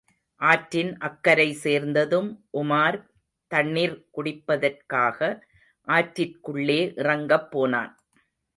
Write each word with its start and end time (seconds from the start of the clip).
ஆற்றின் 0.41 0.97
அக்கரை 0.99 1.53
சேர்ந்ததும், 1.63 2.29
உமார் 2.53 2.97
தண்ணிர் 3.51 3.95
குடிப்பதற்காக 4.17 5.19
ஆற்றிற்குள்ளே 5.87 6.81
இறங்கப் 6.95 7.49
போனான். 7.51 7.93